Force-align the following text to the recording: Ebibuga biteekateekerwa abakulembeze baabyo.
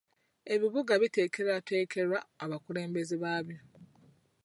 Ebibuga 0.53 0.93
biteekateekerwa 1.01 2.19
abakulembeze 2.43 3.15
baabyo. 3.23 3.59